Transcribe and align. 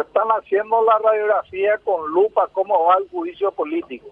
están 0.00 0.28
haciendo 0.28 0.82
la 0.84 0.98
radiografía 0.98 1.78
con 1.84 2.10
lupa 2.10 2.48
cómo 2.52 2.84
va 2.84 2.96
el 2.98 3.08
juicio 3.08 3.50
político. 3.52 4.08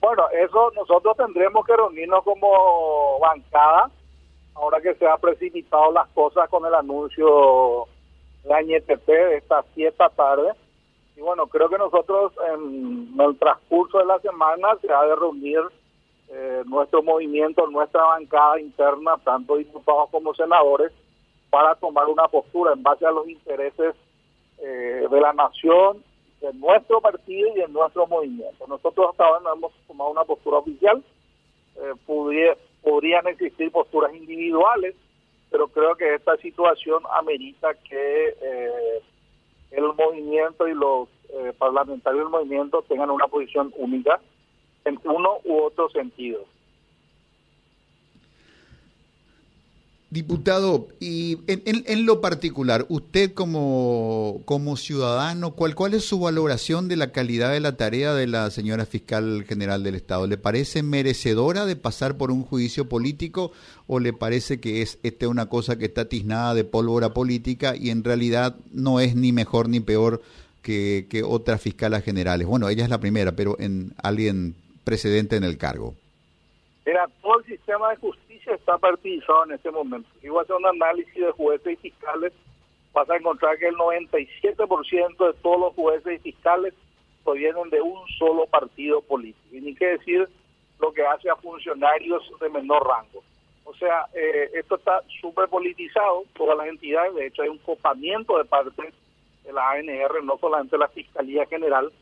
Bueno, 0.00 0.28
eso 0.30 0.72
nosotros 0.74 1.16
tendremos 1.16 1.64
que 1.64 1.76
reunirnos 1.76 2.24
como 2.24 3.18
bancada, 3.20 3.90
ahora 4.54 4.80
que 4.80 4.94
se 4.94 5.06
han 5.06 5.20
precipitado 5.20 5.92
las 5.92 6.08
cosas 6.08 6.48
con 6.48 6.66
el 6.66 6.74
anuncio 6.74 7.86
de 8.44 8.54
AñeTP 8.54 9.06
de 9.06 9.36
esta 9.36 9.64
siete 9.74 10.04
tarde. 10.16 10.52
Y 11.16 11.20
bueno, 11.20 11.46
creo 11.46 11.68
que 11.68 11.78
nosotros 11.78 12.32
en 12.52 13.14
el 13.20 13.38
transcurso 13.38 13.98
de 13.98 14.06
la 14.06 14.18
semana 14.20 14.68
se 14.80 14.92
ha 14.92 15.02
de 15.02 15.14
reunir 15.14 15.60
eh, 16.28 16.62
nuestro 16.66 17.02
movimiento, 17.02 17.66
nuestra 17.66 18.02
bancada 18.02 18.60
interna, 18.60 19.16
tanto 19.22 19.56
diputados 19.56 20.10
como 20.10 20.34
senadores, 20.34 20.90
para 21.50 21.74
tomar 21.74 22.06
una 22.06 22.26
postura 22.28 22.72
en 22.72 22.82
base 22.82 23.06
a 23.06 23.10
los 23.10 23.28
intereses 23.28 23.94
eh, 24.64 25.08
de 25.10 25.20
la 25.20 25.32
nación, 25.32 26.04
de 26.40 26.52
nuestro 26.54 27.00
partido 27.00 27.48
y 27.48 27.60
de 27.60 27.68
nuestro 27.68 28.06
movimiento. 28.06 28.64
Nosotros 28.68 29.08
hasta 29.10 29.24
ahora 29.24 29.40
no 29.42 29.54
hemos 29.54 29.72
tomado 29.88 30.10
una 30.10 30.24
postura 30.24 30.58
oficial, 30.58 31.02
eh, 31.76 32.52
podrían 32.82 33.26
existir 33.26 33.72
posturas 33.72 34.14
individuales, 34.14 34.94
pero 35.50 35.66
creo 35.66 35.96
que 35.96 36.14
esta 36.14 36.36
situación 36.36 37.02
amerita 37.12 37.74
que 37.74 38.36
eh, 38.40 39.02
el 39.72 39.84
movimiento 39.94 40.68
y 40.68 40.74
los 40.74 41.08
parlamentarios 41.58 42.24
del 42.24 42.30
movimiento 42.30 42.82
tengan 42.82 43.10
una 43.10 43.26
posición 43.26 43.72
única 43.76 44.20
en 44.84 45.00
uno 45.04 45.38
u 45.44 45.62
otro 45.62 45.88
sentido. 45.88 46.44
Diputado, 50.12 50.88
y 51.00 51.38
en, 51.46 52.04
lo 52.04 52.20
particular, 52.20 52.84
usted 52.90 53.32
como, 53.32 54.42
como 54.44 54.76
ciudadano, 54.76 55.52
¿cuál, 55.52 55.74
¿cuál 55.74 55.94
es 55.94 56.04
su 56.04 56.20
valoración 56.20 56.86
de 56.86 56.96
la 56.96 57.12
calidad 57.12 57.50
de 57.50 57.60
la 57.60 57.78
tarea 57.78 58.12
de 58.12 58.26
la 58.26 58.50
señora 58.50 58.84
fiscal 58.84 59.46
general 59.48 59.82
del 59.82 59.94
Estado? 59.94 60.26
¿Le 60.26 60.36
parece 60.36 60.82
merecedora 60.82 61.64
de 61.64 61.76
pasar 61.76 62.18
por 62.18 62.30
un 62.30 62.42
juicio 62.42 62.90
político 62.90 63.52
o 63.86 64.00
le 64.00 64.12
parece 64.12 64.60
que 64.60 64.82
es 64.82 64.98
este 65.02 65.26
una 65.26 65.46
cosa 65.46 65.78
que 65.78 65.86
está 65.86 66.04
tiznada 66.10 66.52
de 66.52 66.64
pólvora 66.64 67.14
política 67.14 67.74
y 67.74 67.88
en 67.88 68.04
realidad 68.04 68.56
no 68.70 69.00
es 69.00 69.16
ni 69.16 69.32
mejor 69.32 69.70
ni 69.70 69.80
peor 69.80 70.20
que, 70.60 71.06
que 71.08 71.22
otras 71.22 71.62
fiscalas 71.62 72.04
generales? 72.04 72.46
Bueno, 72.46 72.68
ella 72.68 72.84
es 72.84 72.90
la 72.90 73.00
primera, 73.00 73.32
pero 73.32 73.56
en 73.58 73.94
alguien 74.02 74.56
precedente 74.84 75.36
en 75.36 75.44
el 75.44 75.56
cargo. 75.56 75.94
Era 76.84 77.08
todo 77.22 77.38
el 77.38 77.46
sistema 77.46 77.88
de 77.90 77.96
justicia 77.96 78.21
está 78.50 78.78
partidizado 78.78 79.44
en 79.44 79.52
este 79.52 79.70
momento. 79.70 80.08
Si 80.20 80.28
voy 80.28 80.40
a 80.40 80.42
hacer 80.42 80.56
un 80.56 80.66
análisis 80.66 81.14
de 81.14 81.30
jueces 81.32 81.74
y 81.74 81.90
fiscales, 81.90 82.32
vas 82.92 83.08
a 83.08 83.16
encontrar 83.16 83.58
que 83.58 83.68
el 83.68 83.76
97% 83.76 85.26
de 85.26 85.32
todos 85.42 85.60
los 85.60 85.74
jueces 85.74 86.14
y 86.16 86.32
fiscales 86.32 86.74
provienen 87.24 87.70
de 87.70 87.80
un 87.80 88.00
solo 88.18 88.46
partido 88.46 89.00
político. 89.02 89.56
Y 89.56 89.60
ni 89.60 89.74
qué 89.74 89.86
decir 89.98 90.28
lo 90.80 90.92
que 90.92 91.04
hace 91.06 91.30
a 91.30 91.36
funcionarios 91.36 92.22
de 92.40 92.48
menor 92.48 92.86
rango. 92.86 93.22
O 93.64 93.74
sea, 93.74 94.06
eh, 94.12 94.50
esto 94.54 94.74
está 94.76 95.02
súper 95.20 95.48
politizado, 95.48 96.24
todas 96.36 96.58
las 96.58 96.66
entidades, 96.66 97.14
de 97.14 97.26
hecho 97.26 97.42
hay 97.42 97.48
un 97.48 97.58
copamiento 97.58 98.36
de 98.36 98.44
parte 98.44 98.92
de 99.44 99.52
la 99.52 99.70
ANR, 99.70 100.22
no 100.24 100.36
solamente 100.38 100.76
la 100.76 100.88
Fiscalía 100.88 101.46
General, 101.46 101.92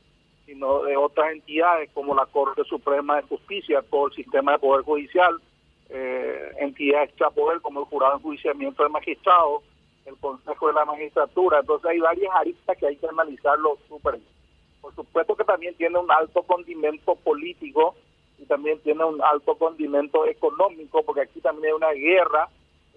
sino 0.46 0.82
de 0.82 0.96
otras 0.96 1.32
entidades 1.32 1.90
como 1.92 2.14
la 2.14 2.26
Corte 2.26 2.64
Suprema 2.64 3.16
de 3.16 3.22
Justicia, 3.22 3.84
todo 3.88 4.08
el 4.08 4.14
sistema 4.14 4.52
de 4.52 4.58
Poder 4.58 4.84
Judicial, 4.84 5.40
eh, 5.90 6.52
entidades 6.58 7.10
poder 7.34 7.60
como 7.60 7.80
el 7.80 7.86
jurado 7.86 8.12
de 8.12 8.18
enjuiciamiento 8.18 8.82
de 8.82 8.88
magistrados, 8.88 9.62
el 10.06 10.16
Consejo 10.18 10.68
de 10.68 10.74
la 10.74 10.84
Magistratura. 10.84 11.60
Entonces 11.60 11.90
hay 11.90 11.98
varias 11.98 12.34
aristas 12.34 12.76
que 12.78 12.86
hay 12.86 12.96
que 12.96 13.06
analizarlo 13.06 13.78
súper 13.88 14.16
bien. 14.16 14.28
Por 14.80 14.94
supuesto 14.94 15.36
que 15.36 15.44
también 15.44 15.74
tiene 15.74 15.98
un 15.98 16.10
alto 16.10 16.42
condimento 16.42 17.14
político 17.16 17.94
y 18.38 18.46
también 18.46 18.78
tiene 18.80 19.04
un 19.04 19.20
alto 19.22 19.54
condimento 19.56 20.26
económico, 20.26 21.02
porque 21.02 21.22
aquí 21.22 21.40
también 21.40 21.66
hay 21.66 21.72
una 21.72 21.92
guerra 21.92 22.48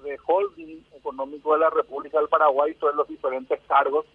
de 0.03 0.17
holding 0.25 0.83
económico 0.95 1.53
de 1.53 1.59
la 1.59 1.69
República 1.69 2.19
del 2.19 2.29
Paraguay 2.29 2.73
sobre 2.75 2.95
los 2.95 3.07
diferentes 3.07 3.59
cargos 3.67 4.05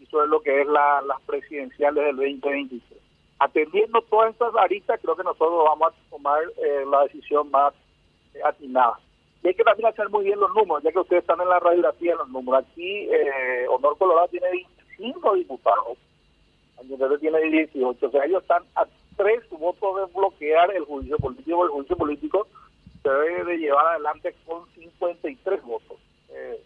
y 0.00 0.06
sobre 0.06 0.28
lo 0.28 0.40
que 0.40 0.60
es 0.60 0.66
la, 0.66 1.00
las 1.02 1.20
presidenciales 1.22 2.04
del 2.04 2.16
2023. 2.16 3.00
Atendiendo 3.38 4.02
todas 4.02 4.32
estas 4.32 4.54
aristas, 4.56 5.00
creo 5.02 5.16
que 5.16 5.24
nosotros 5.24 5.64
vamos 5.64 5.92
a 5.92 6.10
tomar 6.10 6.42
eh, 6.56 6.84
la 6.88 7.02
decisión 7.02 7.50
más 7.50 7.74
atinada. 8.44 8.98
Y 9.42 9.48
hay 9.48 9.54
que 9.54 9.64
también 9.64 9.88
hacer 9.88 10.08
muy 10.10 10.24
bien 10.24 10.40
los 10.40 10.52
números, 10.54 10.82
ya 10.82 10.92
que 10.92 10.98
ustedes 10.98 11.22
están 11.22 11.40
en 11.40 11.48
la 11.48 11.60
radiografía 11.60 12.12
de 12.12 12.18
los 12.18 12.28
números. 12.28 12.64
Aquí 12.64 13.08
eh, 13.10 13.66
Honor 13.68 13.96
Colorado 13.98 14.28
tiene 14.28 14.48
25 14.50 15.34
diputados, 15.34 15.98
Añetete 16.78 17.18
tiene 17.18 17.40
18, 17.40 18.06
o 18.06 18.10
sea, 18.10 18.24
ellos 18.24 18.42
están 18.42 18.64
a 18.74 18.86
tres 19.16 19.48
votos 19.50 19.96
de 19.96 20.18
bloquear 20.18 20.74
el 20.74 20.84
juicio 20.84 21.16
político. 21.18 21.64
El 21.64 21.70
juicio 21.70 21.96
político 21.96 22.46
se 23.02 23.08
debe 23.10 23.44
de 23.44 23.58
llevar 23.58 23.86
adelante 23.86 24.34
con 24.46 24.68
53 24.74 25.62
votos. 25.62 25.98
Eh, 26.28 26.62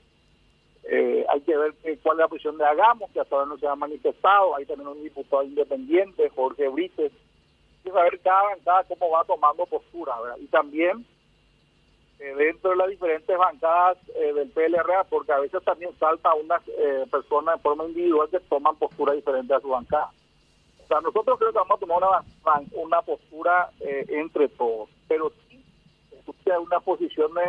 eh, 0.84 1.26
hay 1.28 1.40
que 1.42 1.56
ver 1.56 1.74
cuál 2.02 2.16
es 2.16 2.20
la 2.20 2.28
posición 2.28 2.58
de 2.58 2.64
Hagamos, 2.64 3.10
que 3.12 3.20
hasta 3.20 3.36
ahora 3.36 3.48
no 3.48 3.58
se 3.58 3.66
ha 3.66 3.76
manifestado. 3.76 4.56
Hay 4.56 4.66
también 4.66 4.88
un 4.88 5.02
diputado 5.02 5.42
independiente, 5.42 6.28
Jorge 6.30 6.68
Brites. 6.68 7.12
Hay 7.12 7.84
que 7.84 7.90
saber 7.90 8.20
cada 8.20 8.42
bancada 8.42 8.84
cómo 8.84 9.10
va 9.10 9.24
tomando 9.24 9.66
postura. 9.66 10.14
Y 10.40 10.46
también 10.46 11.06
eh, 12.20 12.34
dentro 12.36 12.70
de 12.70 12.76
las 12.76 12.88
diferentes 12.88 13.38
bancadas 13.38 13.96
eh, 14.14 14.34
del 14.34 14.50
PLRA, 14.50 15.04
porque 15.04 15.32
a 15.32 15.40
veces 15.40 15.64
también 15.64 15.90
salta 15.98 16.34
unas 16.34 16.60
eh, 16.68 17.06
personas 17.10 17.56
de 17.56 17.62
forma 17.62 17.86
individual 17.86 18.28
que 18.28 18.40
toman 18.40 18.76
postura 18.76 19.14
diferente 19.14 19.54
a 19.54 19.60
su 19.60 19.68
bancada. 19.68 20.10
O 20.84 20.86
sea, 20.86 21.00
nosotros 21.00 21.38
creo 21.38 21.50
que 21.50 21.58
vamos 21.58 21.78
a 21.78 21.80
tomar 21.80 21.98
una, 21.98 22.62
una 22.72 23.02
postura 23.02 23.70
entre 23.80 24.48
todos, 24.48 24.90
pero 25.08 25.32
sí 25.48 25.62
unas 26.58 26.82
posiciones 26.82 27.48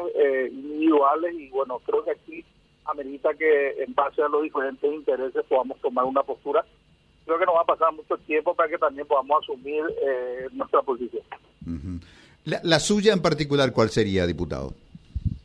individuales 0.51 1.33
y 1.33 1.49
bueno, 1.49 1.79
creo 1.79 2.03
que 2.03 2.11
aquí 2.11 2.45
amerita 2.85 3.33
que 3.33 3.81
en 3.81 3.95
base 3.95 4.21
a 4.21 4.27
los 4.27 4.43
diferentes 4.43 4.93
intereses 4.93 5.43
podamos 5.49 5.79
tomar 5.81 6.05
una 6.05 6.21
postura. 6.21 6.63
Creo 7.25 7.39
que 7.39 7.45
no 7.45 7.55
va 7.55 7.61
a 7.61 7.65
pasar 7.65 7.91
mucho 7.93 8.15
tiempo 8.19 8.53
para 8.53 8.69
que 8.69 8.77
también 8.77 9.07
podamos 9.07 9.41
asumir 9.41 9.83
nuestra 10.51 10.83
posición. 10.83 11.23
La, 12.45 12.79
suya 12.79 13.13
en 13.13 13.21
particular, 13.21 13.71
¿cuál 13.71 13.89
sería, 13.89 14.25
diputado? 14.25 14.73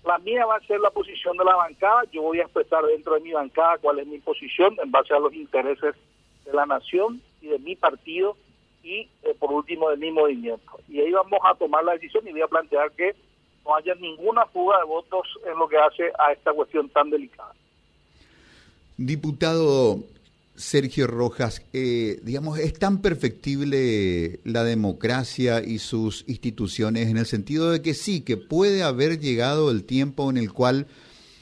La 0.04 0.18
mía 0.18 0.46
va 0.46 0.56
a 0.56 0.66
ser 0.66 0.80
la 0.80 0.90
posición 0.90 1.36
de 1.36 1.44
la 1.44 1.54
bancada. 1.54 2.04
Yo 2.12 2.22
voy 2.22 2.40
a 2.40 2.44
expresar 2.44 2.84
dentro 2.86 3.14
de 3.14 3.20
mi 3.20 3.32
bancada 3.32 3.76
cuál 3.78 3.98
es 3.98 4.06
mi 4.06 4.18
posición 4.18 4.76
en 4.82 4.90
base 4.90 5.12
a 5.12 5.18
los 5.18 5.34
intereses 5.34 5.94
de 6.44 6.52
la 6.52 6.64
nación 6.64 7.20
y 7.42 7.48
de 7.48 7.58
mi 7.58 7.76
partido 7.76 8.36
y, 8.82 9.08
eh, 9.22 9.34
por 9.38 9.52
último, 9.52 9.90
de 9.90 9.96
mi 9.96 10.10
movimiento. 10.10 10.80
Y 10.88 11.00
ahí 11.00 11.10
vamos 11.10 11.40
a 11.44 11.54
tomar 11.54 11.84
la 11.84 11.92
decisión 11.92 12.26
y 12.26 12.32
voy 12.32 12.42
a 12.42 12.48
plantear 12.48 12.92
que 12.92 13.14
no 13.64 13.74
haya 13.74 13.94
ninguna 13.96 14.46
fuga 14.46 14.78
de 14.78 14.84
votos 14.84 15.26
en 15.44 15.58
lo 15.58 15.68
que 15.68 15.76
hace 15.76 16.12
a 16.18 16.32
esta 16.32 16.52
cuestión 16.52 16.88
tan 16.88 17.10
delicada. 17.10 17.52
Diputado, 18.96 19.98
Sergio 20.56 21.06
Rojas, 21.06 21.62
eh, 21.72 22.20
digamos, 22.22 22.58
es 22.58 22.72
tan 22.74 23.00
perfectible 23.02 24.40
la 24.44 24.64
democracia 24.64 25.62
y 25.62 25.78
sus 25.78 26.24
instituciones 26.26 27.08
en 27.08 27.16
el 27.16 27.26
sentido 27.26 27.70
de 27.70 27.82
que 27.82 27.94
sí, 27.94 28.20
que 28.20 28.36
puede 28.36 28.82
haber 28.82 29.20
llegado 29.20 29.70
el 29.70 29.84
tiempo 29.84 30.30
en 30.30 30.36
el 30.36 30.52
cual 30.52 30.86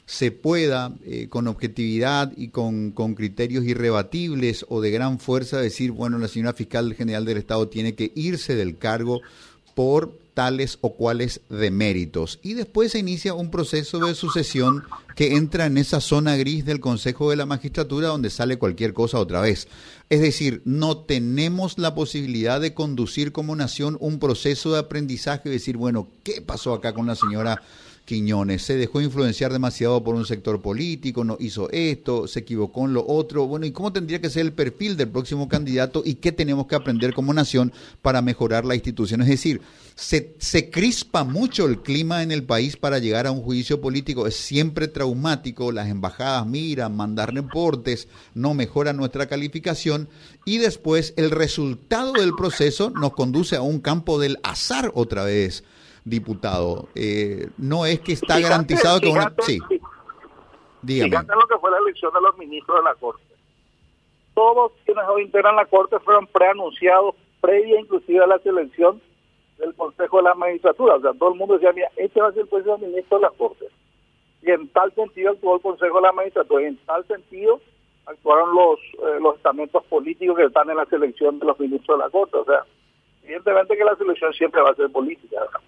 se 0.06 0.30
pueda, 0.30 0.94
eh, 1.04 1.28
con 1.28 1.48
objetividad 1.48 2.32
y 2.36 2.48
con, 2.48 2.90
con, 2.90 3.14
criterios 3.14 3.64
irrebatibles 3.64 4.66
o 4.68 4.80
de 4.80 4.90
gran 4.90 5.18
fuerza, 5.18 5.60
decir, 5.60 5.92
bueno, 5.92 6.18
la 6.18 6.28
señora 6.28 6.52
fiscal 6.52 6.94
general 6.94 7.24
del 7.24 7.38
Estado 7.38 7.68
tiene 7.68 7.94
que 7.94 8.12
irse 8.14 8.54
del 8.54 8.76
cargo 8.76 9.20
por 9.74 10.23
tales 10.34 10.78
o 10.80 10.94
cuales 10.94 11.40
deméritos. 11.48 12.40
Y 12.42 12.54
después 12.54 12.92
se 12.92 12.98
inicia 12.98 13.34
un 13.34 13.50
proceso 13.50 14.00
de 14.00 14.14
sucesión 14.14 14.84
que 15.16 15.36
entra 15.36 15.66
en 15.66 15.78
esa 15.78 16.00
zona 16.00 16.36
gris 16.36 16.64
del 16.64 16.80
Consejo 16.80 17.30
de 17.30 17.36
la 17.36 17.46
Magistratura 17.46 18.08
donde 18.08 18.30
sale 18.30 18.58
cualquier 18.58 18.92
cosa 18.92 19.18
otra 19.18 19.40
vez. 19.40 19.68
Es 20.10 20.20
decir, 20.20 20.60
no 20.64 20.98
tenemos 20.98 21.78
la 21.78 21.94
posibilidad 21.94 22.60
de 22.60 22.74
conducir 22.74 23.32
como 23.32 23.56
nación 23.56 23.96
un 24.00 24.18
proceso 24.18 24.72
de 24.72 24.80
aprendizaje 24.80 25.48
y 25.48 25.52
decir, 25.52 25.76
bueno, 25.76 26.08
¿qué 26.24 26.42
pasó 26.42 26.74
acá 26.74 26.92
con 26.92 27.06
la 27.06 27.14
señora 27.14 27.62
Quiñones. 28.04 28.62
Se 28.62 28.76
dejó 28.76 29.00
influenciar 29.00 29.52
demasiado 29.52 30.04
por 30.04 30.14
un 30.14 30.26
sector 30.26 30.60
político, 30.60 31.24
no 31.24 31.36
hizo 31.40 31.70
esto, 31.70 32.28
se 32.28 32.40
equivocó 32.40 32.84
en 32.84 32.94
lo 32.94 33.06
otro. 33.06 33.46
Bueno, 33.46 33.64
¿y 33.66 33.72
cómo 33.72 33.92
tendría 33.92 34.20
que 34.20 34.30
ser 34.30 34.42
el 34.42 34.52
perfil 34.52 34.96
del 34.96 35.08
próximo 35.08 35.48
candidato 35.48 36.02
y 36.04 36.16
qué 36.16 36.30
tenemos 36.30 36.66
que 36.66 36.74
aprender 36.74 37.14
como 37.14 37.32
nación 37.32 37.72
para 38.02 38.20
mejorar 38.20 38.64
la 38.64 38.74
institución? 38.74 39.22
Es 39.22 39.28
decir, 39.28 39.62
se, 39.94 40.70
crispa 40.70 41.24
mucho 41.24 41.66
el 41.66 41.80
clima 41.80 42.22
en 42.22 42.30
el 42.30 42.44
país 42.44 42.76
para 42.76 42.98
llegar 42.98 43.26
a 43.26 43.30
un 43.30 43.42
juicio 43.42 43.80
político. 43.80 44.26
Es 44.26 44.36
siempre 44.36 44.88
traumático. 44.88 45.72
Las 45.72 45.88
embajadas 45.88 46.46
miran, 46.46 46.96
mandan 46.96 47.28
reportes, 47.28 48.08
no 48.34 48.54
mejora 48.54 48.92
nuestra 48.92 49.26
calificación 49.26 50.08
y 50.44 50.58
después 50.58 51.14
el 51.16 51.30
resultado 51.30 52.12
del 52.12 52.34
proceso 52.34 52.90
nos 52.90 53.14
conduce 53.14 53.56
a 53.56 53.62
un 53.62 53.80
campo 53.80 54.18
del 54.18 54.38
azar 54.42 54.92
otra 54.94 55.24
vez 55.24 55.64
diputado. 56.04 56.88
Eh, 56.94 57.48
no 57.56 57.86
es 57.86 58.00
que 58.00 58.12
está 58.12 58.38
garantizado 58.38 59.00
que 59.00 59.08
una... 59.08 59.32
Sí. 59.40 59.58
Dígame. 60.82 61.26
lo 61.34 61.46
que 61.48 61.58
fue 61.58 61.70
la 61.70 61.78
elección 61.78 62.12
de 62.12 62.20
los 62.20 62.36
ministros 62.36 62.76
de 62.76 62.84
la 62.84 62.94
Corte. 62.96 63.22
todos 64.34 64.72
quienes 64.84 65.04
hoy 65.08 65.22
integran 65.22 65.56
la 65.56 65.64
Corte 65.64 65.98
fueron 66.00 66.26
preanunciados 66.26 67.14
previa 67.40 67.80
inclusive 67.80 68.22
a 68.22 68.26
la 68.26 68.38
selección 68.38 69.00
del 69.58 69.74
Consejo 69.74 70.18
de 70.18 70.24
la 70.24 70.34
Magistratura. 70.34 70.96
O 70.96 71.00
sea, 71.00 71.12
todo 71.12 71.32
el 71.32 71.38
mundo 71.38 71.54
decía, 71.54 71.72
mira, 71.72 71.90
este 71.96 72.20
va 72.20 72.28
a 72.28 72.32
ser 72.32 72.42
el 72.42 72.48
próximo 72.48 72.78
ministro 72.78 73.18
de 73.18 73.22
la 73.22 73.30
Corte. 73.30 73.66
Y 74.42 74.50
en 74.50 74.68
tal 74.68 74.94
sentido 74.94 75.30
actuó 75.30 75.56
el 75.56 75.62
Consejo 75.62 75.96
de 75.96 76.02
la 76.02 76.12
Magistratura. 76.12 76.62
Y 76.62 76.66
en 76.66 76.76
tal 76.84 77.06
sentido 77.06 77.60
actuaron 78.06 78.54
los, 78.54 78.78
eh, 78.80 79.20
los 79.20 79.36
estamentos 79.36 79.84
políticos 79.84 80.36
que 80.36 80.44
están 80.44 80.68
en 80.68 80.76
la 80.76 80.86
selección 80.86 81.38
de 81.38 81.46
los 81.46 81.58
ministros 81.58 81.98
de 81.98 82.04
la 82.04 82.10
Corte. 82.10 82.36
O 82.36 82.44
sea, 82.44 82.64
evidentemente 83.22 83.76
que 83.76 83.84
la 83.84 83.96
selección 83.96 84.32
siempre 84.34 84.60
va 84.60 84.70
a 84.70 84.74
ser 84.74 84.90
política. 84.90 85.40
¿verdad? 85.40 85.60